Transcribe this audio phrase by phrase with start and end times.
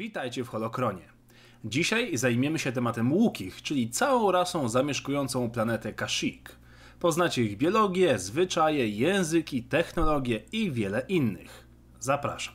[0.00, 1.02] Witajcie w Holokronie.
[1.64, 6.56] Dzisiaj zajmiemy się tematem łukich, czyli całą rasą zamieszkującą planetę Kashyyyk.
[7.00, 11.66] Poznacie ich biologię, zwyczaje, języki, technologie i wiele innych.
[11.98, 12.54] Zapraszam.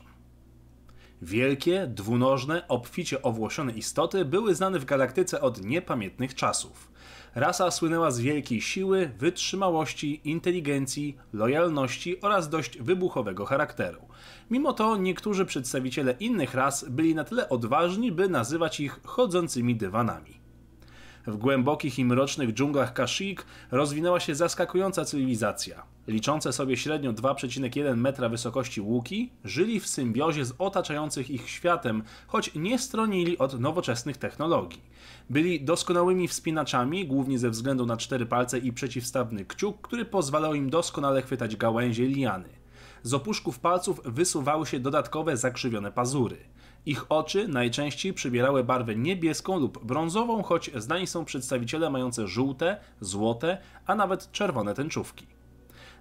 [1.22, 6.92] Wielkie, dwunożne, obficie owłosione istoty były znane w galaktyce od niepamiętnych czasów.
[7.36, 14.00] Rasa słynęła z wielkiej siły, wytrzymałości, inteligencji, lojalności oraz dość wybuchowego charakteru.
[14.50, 20.45] Mimo to niektórzy przedstawiciele innych ras byli na tyle odważni, by nazywać ich chodzącymi dywanami.
[21.26, 25.82] W głębokich i mrocznych dżunglach Kashyyyk rozwinęła się zaskakująca cywilizacja.
[26.06, 32.54] Liczące sobie średnio 2,1 metra wysokości łuki, żyli w symbiozie z otaczających ich światem, choć
[32.54, 34.80] nie stronili od nowoczesnych technologii.
[35.30, 40.70] Byli doskonałymi wspinaczami, głównie ze względu na cztery palce i przeciwstawny kciuk, który pozwalał im
[40.70, 42.48] doskonale chwytać gałęzie liany.
[43.02, 46.36] Z opuszków palców wysuwały się dodatkowe zakrzywione pazury.
[46.86, 53.58] Ich oczy najczęściej przybierały barwę niebieską lub brązową, choć znani są przedstawiciele mające żółte, złote,
[53.86, 55.26] a nawet czerwone tęczówki.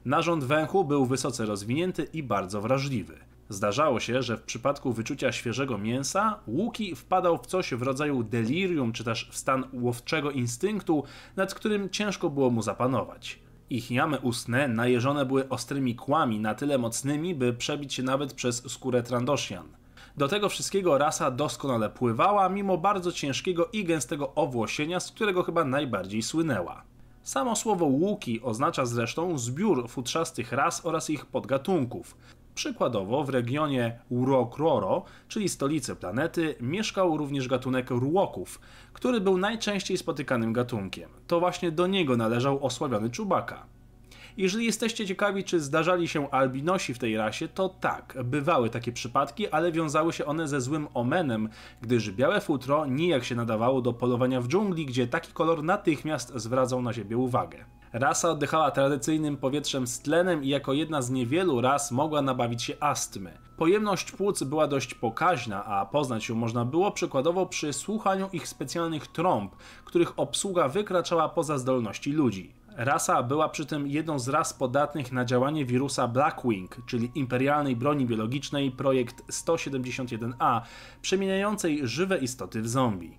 [0.06, 3.18] Narząd węchu był wysoce rozwinięty i bardzo wrażliwy.
[3.50, 8.92] Zdarzało się, że w przypadku wyczucia świeżego mięsa Łuki wpadał w coś w rodzaju delirium
[8.92, 11.04] czy też w stan łowczego instynktu,
[11.36, 13.40] nad którym ciężko było mu zapanować.
[13.70, 18.72] Ich jamy ustne najeżone były ostrymi kłami na tyle mocnymi, by przebić się nawet przez
[18.72, 19.85] skórę Trandoshian.
[20.18, 25.66] Do tego wszystkiego rasa doskonale pływała, mimo bardzo ciężkiego i gęstego owłosienia, z którego chyba
[25.66, 26.84] najbardziej słynęła.
[27.24, 32.18] Samo słowo łuki oznacza zresztą zbiór futrzastych ras oraz ich podgatunków.
[32.56, 38.60] Przykładowo w regionie Urokroro, czyli stolicy planety, mieszkał również gatunek ruoków,
[38.94, 41.10] który był najczęściej spotykanym gatunkiem.
[41.28, 43.75] To właśnie do niego należał osławiony Czubaka.
[44.38, 49.50] Jeżeli jesteście ciekawi, czy zdarzali się albinosi w tej rasie, to tak, bywały takie przypadki,
[49.50, 51.50] ale wiązały się one ze złym omenem,
[51.82, 56.82] gdyż białe futro nijak się nadawało do polowania w dżungli, gdzie taki kolor natychmiast zwracał
[56.82, 57.66] na siebie uwagę.
[57.94, 62.74] Rasa oddychała tradycyjnym powietrzem z tlenem i jako jedna z niewielu ras mogła nabawić się
[62.80, 63.38] astmy.
[63.58, 69.08] Pojemność płuc była dość pokaźna, a poznać ją można było przykładowo przy słuchaniu ich specjalnych
[69.08, 69.56] trąb,
[69.86, 72.54] których obsługa wykraczała poza zdolności ludzi.
[72.78, 78.06] Rasa była przy tym jedną z ras podatnych na działanie wirusa Blackwing, czyli imperialnej broni
[78.06, 80.62] biologicznej projekt 171A,
[81.02, 83.18] przemieniającej żywe istoty w zombie.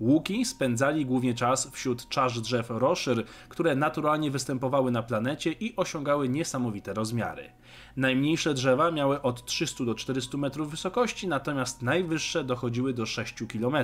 [0.00, 6.28] Łuki spędzali głównie czas wśród czasz drzew roszyr, które naturalnie występowały na planecie i osiągały
[6.28, 7.50] niesamowite rozmiary.
[7.96, 13.76] Najmniejsze drzewa miały od 300 do 400 metrów wysokości, natomiast najwyższe dochodziły do 6 km.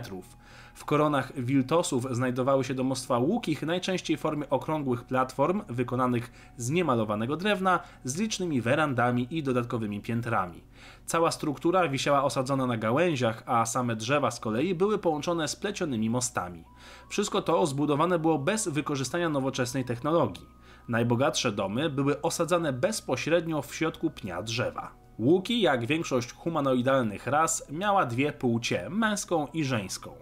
[0.75, 7.37] W koronach wiltosów znajdowały się domostwa łukich, najczęściej w formie okrągłych platform wykonanych z niemalowanego
[7.37, 10.61] drewna, z licznymi werandami i dodatkowymi piętrami.
[11.07, 16.65] Cała struktura wisiała osadzona na gałęziach, a same drzewa z kolei były połączone splecionymi mostami.
[17.09, 20.47] Wszystko to zbudowane było bez wykorzystania nowoczesnej technologii.
[20.89, 24.93] Najbogatsze domy były osadzane bezpośrednio w środku pnia drzewa.
[25.19, 30.15] Łuki, jak większość humanoidalnych ras, miała dwie płcie, męską i żeńską.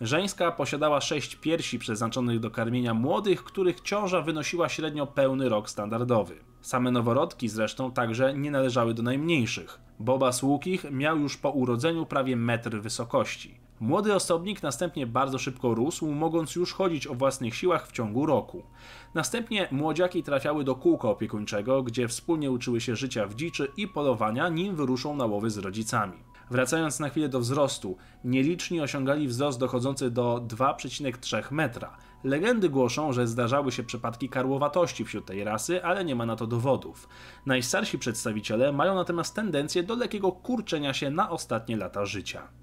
[0.00, 6.34] Żeńska posiadała sześć piersi przeznaczonych do karmienia młodych, których ciąża wynosiła średnio pełny rok standardowy.
[6.60, 9.80] Same noworodki zresztą także nie należały do najmniejszych.
[9.98, 13.60] Boba Łukich miał już po urodzeniu prawie metr wysokości.
[13.80, 18.62] Młody osobnik następnie bardzo szybko rósł, mogąc już chodzić o własnych siłach w ciągu roku.
[19.14, 24.48] Następnie młodziaki trafiały do kółka opiekuńczego, gdzie wspólnie uczyły się życia w dziczy i polowania,
[24.48, 26.18] nim wyruszą na łowy z rodzicami.
[26.50, 31.96] Wracając na chwilę do wzrostu, nieliczni osiągali wzrost dochodzący do 2,3 metra.
[32.24, 36.46] Legendy głoszą, że zdarzały się przypadki karłowatości wśród tej rasy, ale nie ma na to
[36.46, 37.08] dowodów.
[37.46, 42.59] Najstarsi przedstawiciele mają natomiast tendencję do lekkiego kurczenia się na ostatnie lata życia.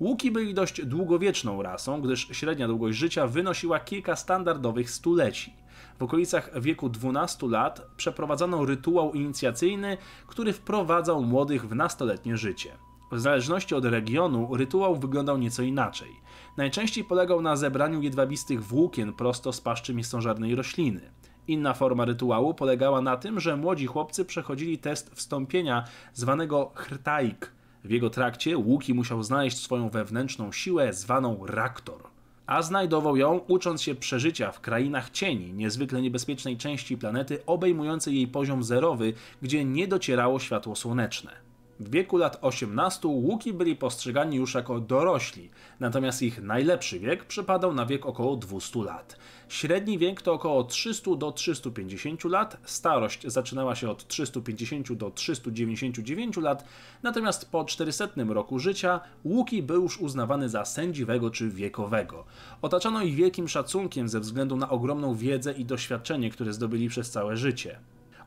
[0.00, 5.52] Łuki byli dość długowieczną rasą, gdyż średnia długość życia wynosiła kilka standardowych stuleci.
[5.98, 9.96] W okolicach wieku 12 lat przeprowadzano rytuał inicjacyjny,
[10.26, 12.70] który wprowadzał młodych w nastoletnie życie.
[13.12, 16.10] W zależności od regionu rytuał wyglądał nieco inaczej.
[16.56, 21.00] Najczęściej polegał na zebraniu jedwabistych włókien prosto z paszczy mięsożarnej rośliny.
[21.48, 27.59] Inna forma rytuału polegała na tym, że młodzi chłopcy przechodzili test wstąpienia zwanego hrtaik.
[27.84, 32.02] W jego trakcie Łuki musiał znaleźć swoją wewnętrzną siłę zwaną Raktor.
[32.46, 38.28] A znajdował ją ucząc się przeżycia w krainach cieni, niezwykle niebezpiecznej części planety obejmującej jej
[38.28, 39.12] poziom zerowy,
[39.42, 41.49] gdzie nie docierało światło słoneczne.
[41.80, 45.50] W wieku lat 18 łuki byli postrzegani już jako dorośli,
[45.80, 49.16] natomiast ich najlepszy wiek przypadał na wiek około 200 lat.
[49.48, 56.36] Średni wiek to około 300 do 350 lat, starość zaczynała się od 350 do 399
[56.36, 56.64] lat,
[57.02, 62.24] natomiast po 400 roku życia łuki był już uznawany za sędziwego czy wiekowego.
[62.62, 67.36] Otaczano ich wielkim szacunkiem ze względu na ogromną wiedzę i doświadczenie, które zdobyli przez całe
[67.36, 67.80] życie.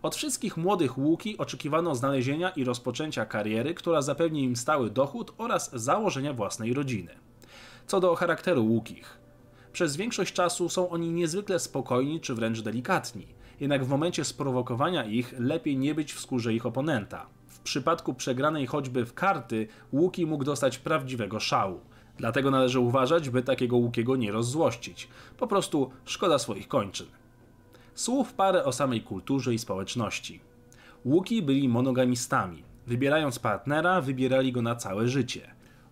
[0.04, 5.72] Od wszystkich młodych łuki oczekiwano znalezienia i rozpoczęcia kariery, która zapewni im stały dochód oraz
[5.74, 7.12] założenia własnej rodziny.
[7.88, 9.18] Co do charakteru łukich.
[9.74, 13.28] Przez większość czasu są oni niezwykle spokojni czy wręcz delikatni,
[13.60, 17.26] jednak w momencie sprowokowania ich lepiej nie być w skórze ich oponenta.
[17.48, 21.80] W przypadku przegranej choćby w karty, łuki mógł dostać prawdziwego szału.
[22.18, 25.08] Dlatego należy uważać, by takiego łukiego nie rozzłościć.
[25.38, 27.08] Po prostu szkoda swoich kończyn.
[27.96, 30.40] Słów parę o samej kulturze i społeczności.
[31.06, 32.64] Łuki byli monogamistami.
[32.88, 35.42] Wybierając partnera, wybierali go na całe życie.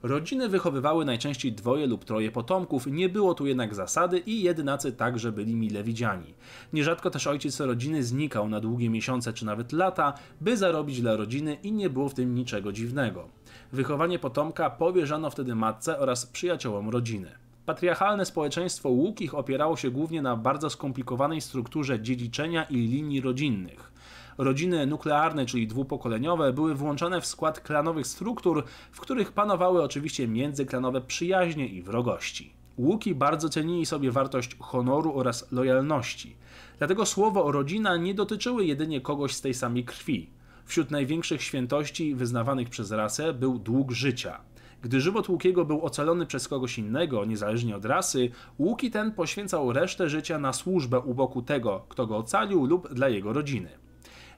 [0.03, 5.31] Rodziny wychowywały najczęściej dwoje lub troje potomków, nie było tu jednak zasady i jedynacy także
[5.31, 6.33] byli mile widziani.
[6.73, 11.57] Nierzadko też ojciec rodziny znikał na długie miesiące czy nawet lata, by zarobić dla rodziny
[11.63, 13.27] i nie było w tym niczego dziwnego.
[13.71, 17.31] Wychowanie potomka powierzano wtedy matce oraz przyjaciołom rodziny.
[17.71, 23.91] Patriarchalne społeczeństwo Łukich opierało się głównie na bardzo skomplikowanej strukturze dziedziczenia i linii rodzinnych.
[24.37, 31.01] Rodziny nuklearne, czyli dwupokoleniowe, były włączane w skład klanowych struktur, w których panowały oczywiście międzyklanowe
[31.01, 32.53] przyjaźnie i wrogości.
[32.77, 36.35] Łuki bardzo cenili sobie wartość honoru oraz lojalności.
[36.77, 40.29] Dlatego słowo rodzina nie dotyczyły jedynie kogoś z tej samej krwi.
[40.65, 44.50] Wśród największych świętości wyznawanych przez rasę był dług życia.
[44.81, 48.29] Gdy żywot Łukiego był ocalony przez kogoś innego, niezależnie od rasy,
[48.59, 53.09] Łuki ten poświęcał resztę życia na służbę u boku tego, kto go ocalił lub dla
[53.09, 53.69] jego rodziny.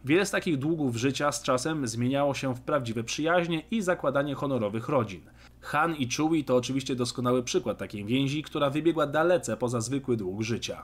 [0.05, 4.89] Wiele z takich długów życia z czasem zmieniało się w prawdziwe przyjaźnie i zakładanie honorowych
[4.89, 5.21] rodzin.
[5.61, 10.41] Han i Chewie to oczywiście doskonały przykład takiej więzi, która wybiegła dalece poza zwykły dług
[10.41, 10.83] życia.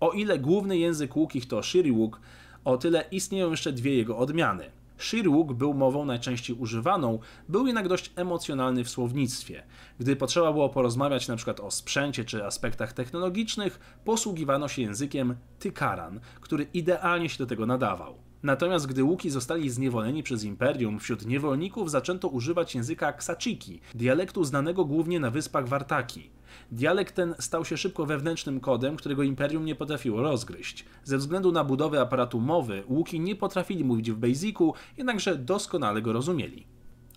[0.00, 2.20] O ile główny język Łukich to Shiriwuk,
[2.64, 4.70] o tyle istnieją jeszcze dwie jego odmiany–
[5.00, 7.18] Shirwook był mową najczęściej używaną,
[7.48, 9.62] był jednak dość emocjonalny w słownictwie.
[9.98, 11.54] Gdy potrzeba było porozmawiać np.
[11.62, 18.29] o sprzęcie czy aspektach technologicznych, posługiwano się językiem Tykaran, który idealnie się do tego nadawał.
[18.42, 24.84] Natomiast gdy łuki zostali zniewoleni przez imperium, wśród niewolników zaczęto używać języka Ksachiki, dialektu znanego
[24.84, 26.30] głównie na wyspach Wartaki.
[26.72, 30.84] Dialekt ten stał się szybko wewnętrznym kodem, którego imperium nie potrafiło rozgryźć.
[31.04, 36.12] Ze względu na budowę aparatu mowy, łuki nie potrafili mówić w Basicu, jednakże doskonale go
[36.12, 36.66] rozumieli.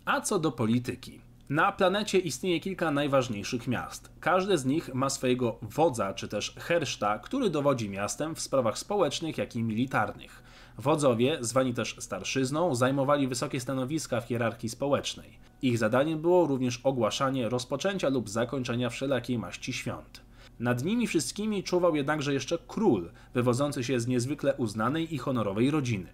[0.06, 1.22] A co do polityki.
[1.50, 4.12] Na planecie istnieje kilka najważniejszych miast.
[4.20, 9.38] Każde z nich ma swojego wodza czy też herszta, który dowodzi miastem w sprawach społecznych,
[9.38, 10.44] jak i militarnych.
[10.78, 15.30] Wodzowie, zwani też starszyzną, zajmowali wysokie stanowiska w hierarchii społecznej.
[15.62, 20.22] Ich zadaniem było również ogłaszanie rozpoczęcia lub zakończenia wszelakiej maści świąt.
[20.60, 26.10] Nad nimi wszystkimi czuwał jednakże jeszcze król, wywodzący się z niezwykle uznanej i honorowej rodziny.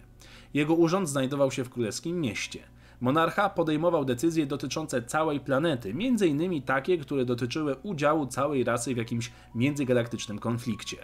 [0.54, 2.60] Jego urząd znajdował się w królewskim mieście.
[3.00, 5.94] Monarcha podejmował decyzje dotyczące całej planety,
[6.28, 10.96] innymi takie, które dotyczyły udziału całej rasy w jakimś międzygalaktycznym konflikcie.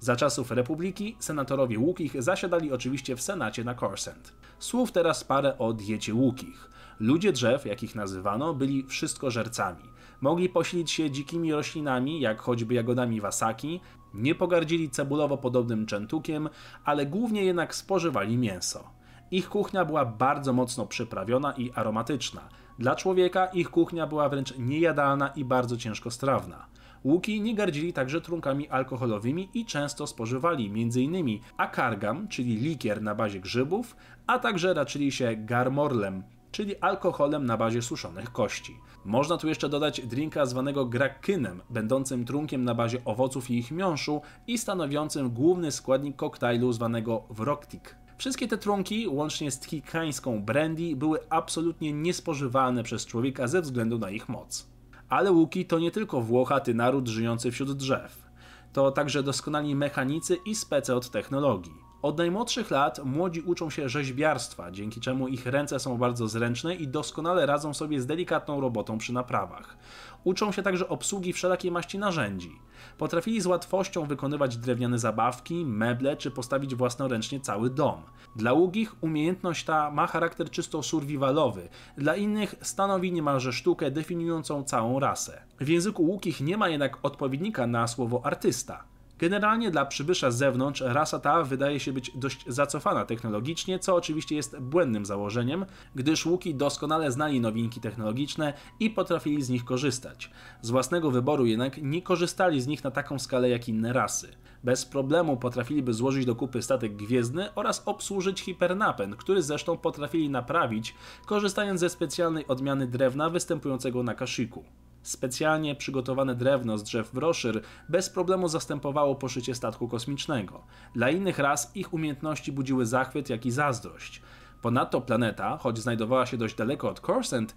[0.00, 4.32] Za czasów Republiki senatorowie Łukich zasiadali oczywiście w Senacie na Corsent.
[4.58, 6.70] Słów teraz parę o diecie Łukich.
[7.00, 9.82] Ludzie drzew, jakich nazywano, byli wszystkożercami.
[10.20, 13.80] Mogli posilić się dzikimi roślinami, jak choćby jagodami wasaki,
[14.14, 16.48] nie pogardzili cebulowo podobnym czentukiem,
[16.84, 18.90] ale głównie jednak spożywali mięso.
[19.30, 22.48] Ich kuchnia była bardzo mocno przyprawiona i aromatyczna.
[22.78, 26.66] Dla człowieka ich kuchnia była wręcz niejadalna i bardzo ciężkostrawna.
[27.04, 31.40] Łuki nie gardzili także trunkami alkoholowymi i często spożywali m.in.
[31.56, 37.82] akargam, czyli likier na bazie grzybów, a także raczyli się garmorlem, czyli alkoholem na bazie
[37.82, 38.76] suszonych kości.
[39.04, 44.20] Można tu jeszcze dodać drinka zwanego grakkynem, będącym trunkiem na bazie owoców i ich miąższu
[44.46, 47.96] i stanowiącym główny składnik koktajlu zwanego wroktik.
[48.18, 54.10] Wszystkie te trunki, łącznie z tchikańską brandy, były absolutnie niespożywalne przez człowieka ze względu na
[54.10, 54.75] ich moc.
[55.08, 58.26] Ale łuki to nie tylko włochaty naród żyjący wśród drzew.
[58.72, 61.85] To także doskonali mechanicy i spece od technologii.
[62.06, 66.88] Od najmłodszych lat młodzi uczą się rzeźbiarstwa, dzięki czemu ich ręce są bardzo zręczne i
[66.88, 69.76] doskonale radzą sobie z delikatną robotą przy naprawach.
[70.24, 72.52] Uczą się także obsługi wszelakiej maści narzędzi.
[72.98, 78.02] Potrafili z łatwością wykonywać drewniane zabawki, meble czy postawić własnoręcznie cały dom.
[78.36, 85.00] Dla ługich umiejętność ta ma charakter czysto survivalowy, dla innych stanowi niemalże sztukę definiującą całą
[85.00, 85.42] rasę.
[85.60, 88.95] W języku łukich nie ma jednak odpowiednika na słowo artysta.
[89.18, 94.36] Generalnie dla przybysza z zewnątrz rasa ta wydaje się być dość zacofana technologicznie, co oczywiście
[94.36, 100.30] jest błędnym założeniem, gdyż łuki doskonale znali nowinki technologiczne i potrafili z nich korzystać.
[100.62, 104.28] Z własnego wyboru jednak nie korzystali z nich na taką skalę jak inne rasy.
[104.64, 110.94] Bez problemu potrafiliby złożyć do kupy statek gwiezdny oraz obsłużyć hipernapęd, który zresztą potrafili naprawić,
[111.26, 114.64] korzystając ze specjalnej odmiany drewna występującego na Kashiku.
[115.06, 120.62] Specjalnie przygotowane drewno z drzew Wroszyr bez problemu zastępowało poszycie statku kosmicznego.
[120.94, 124.22] Dla innych ras ich umiejętności budziły zachwyt, jak i zazdrość.
[124.62, 127.54] Ponadto planeta, choć znajdowała się dość daleko od Corsent,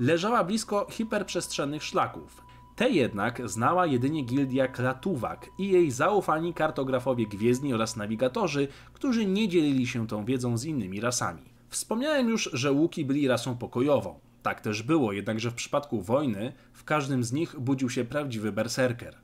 [0.00, 2.42] leżała blisko hiperprzestrzennych szlaków.
[2.76, 9.48] Te jednak znała jedynie gildia Klatuwak i jej zaufani kartografowie gwiezdni oraz nawigatorzy, którzy nie
[9.48, 11.42] dzielili się tą wiedzą z innymi rasami.
[11.68, 14.31] Wspomniałem już, że łuki byli rasą pokojową.
[14.42, 19.16] Tak też było, jednakże w przypadku wojny w każdym z nich budził się prawdziwy berserker.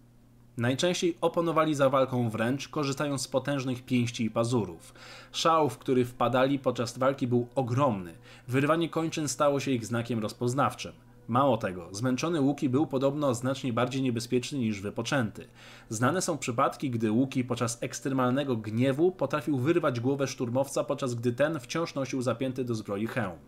[0.56, 4.94] Najczęściej oponowali za walką wręcz, korzystając z potężnych pięści i pazurów.
[5.32, 8.14] Szał, w który wpadali podczas walki był ogromny.
[8.48, 10.92] Wyrywanie kończyn stało się ich znakiem rozpoznawczym.
[11.28, 15.48] Mało tego, zmęczony Łuki był podobno znacznie bardziej niebezpieczny niż wypoczęty.
[15.88, 21.60] Znane są przypadki, gdy Łuki podczas ekstremalnego gniewu potrafił wyrwać głowę szturmowca, podczas gdy ten
[21.60, 23.38] wciąż nosił zapięty do zbroi hełm.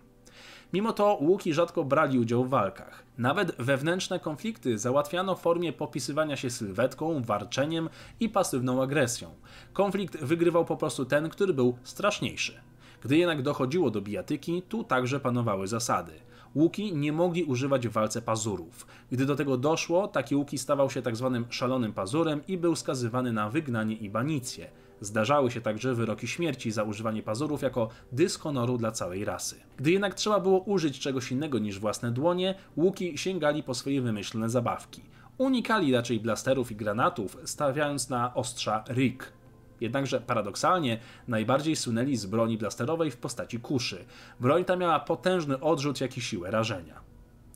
[0.73, 3.05] Mimo to łuki rzadko brali udział w walkach.
[3.19, 7.89] Nawet wewnętrzne konflikty załatwiano w formie popisywania się sylwetką, warczeniem
[8.21, 9.31] i pasywną agresją.
[9.73, 12.61] Konflikt wygrywał po prostu ten, który był straszniejszy.
[13.03, 16.13] Gdy jednak dochodziło do bijatyki, tu także panowały zasady.
[16.55, 18.87] Łuki nie mogli używać w walce pazurów.
[19.13, 21.41] Gdy do tego doszło, taki łuki stawał się tzw.
[21.43, 24.71] Tak szalonym pazurem i był skazywany na wygnanie i banicję.
[25.01, 29.61] Zdarzały się także wyroki śmierci za używanie pazurów jako dyshonoru dla całej rasy.
[29.77, 34.49] Gdy jednak trzeba było użyć czegoś innego niż własne dłonie, łuki sięgali po swoje wymyślne
[34.49, 35.03] zabawki.
[35.39, 39.33] Unikali raczej blasterów i granatów, stawiając na ostrza rig.
[39.81, 44.05] Jednakże paradoksalnie najbardziej słynęli z broni blasterowej w postaci kuszy.
[44.41, 47.10] Broń ta miała potężny odrzut, jak i siłę rażenia.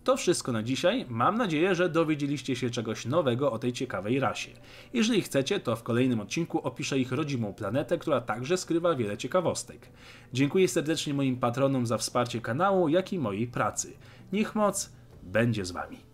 [0.05, 1.07] To wszystko na dzisiaj.
[1.09, 4.51] Mam nadzieję, że dowiedzieliście się czegoś nowego o tej ciekawej rasie.
[4.93, 9.89] Jeżeli chcecie, to w kolejnym odcinku opiszę ich rodzimą planetę, która także skrywa wiele ciekawostek.
[10.33, 13.93] Dziękuję serdecznie moim patronom za wsparcie kanału, jak i mojej pracy.
[14.33, 14.93] Niech moc
[15.23, 16.14] będzie z wami.